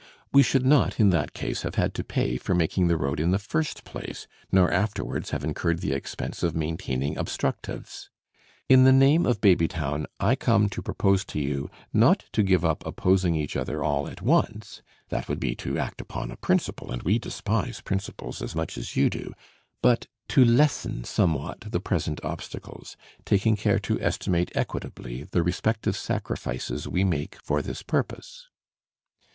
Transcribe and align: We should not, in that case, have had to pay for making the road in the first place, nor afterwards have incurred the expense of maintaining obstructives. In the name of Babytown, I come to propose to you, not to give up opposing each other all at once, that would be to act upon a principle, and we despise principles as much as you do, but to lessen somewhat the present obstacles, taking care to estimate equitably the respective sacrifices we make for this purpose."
We 0.31 0.41
should 0.41 0.65
not, 0.65 0.99
in 0.99 1.11
that 1.11 1.33
case, 1.35 1.61
have 1.61 1.75
had 1.75 1.93
to 1.93 2.03
pay 2.03 2.37
for 2.37 2.55
making 2.55 2.87
the 2.87 2.97
road 2.97 3.19
in 3.19 3.29
the 3.29 3.37
first 3.37 3.83
place, 3.83 4.25
nor 4.51 4.71
afterwards 4.71 5.29
have 5.29 5.43
incurred 5.43 5.77
the 5.81 5.91
expense 5.93 6.41
of 6.41 6.55
maintaining 6.55 7.17
obstructives. 7.19 8.09
In 8.67 8.83
the 8.83 8.91
name 8.91 9.27
of 9.27 9.41
Babytown, 9.41 10.07
I 10.19 10.33
come 10.35 10.69
to 10.69 10.81
propose 10.81 11.23
to 11.25 11.39
you, 11.39 11.69
not 11.93 12.25
to 12.31 12.41
give 12.41 12.65
up 12.65 12.83
opposing 12.83 13.35
each 13.35 13.55
other 13.55 13.83
all 13.83 14.07
at 14.07 14.23
once, 14.23 14.81
that 15.09 15.29
would 15.29 15.39
be 15.39 15.53
to 15.57 15.77
act 15.77 16.01
upon 16.01 16.31
a 16.31 16.35
principle, 16.37 16.89
and 16.91 17.03
we 17.03 17.19
despise 17.19 17.79
principles 17.79 18.41
as 18.41 18.55
much 18.55 18.79
as 18.79 18.95
you 18.95 19.07
do, 19.07 19.33
but 19.83 20.07
to 20.29 20.43
lessen 20.43 21.03
somewhat 21.03 21.59
the 21.59 21.79
present 21.79 22.19
obstacles, 22.23 22.97
taking 23.23 23.55
care 23.55 23.77
to 23.77 24.01
estimate 24.01 24.51
equitably 24.55 25.25
the 25.25 25.43
respective 25.43 25.95
sacrifices 25.95 26.87
we 26.87 27.03
make 27.03 27.35
for 27.43 27.61
this 27.61 27.83
purpose." 27.83 28.47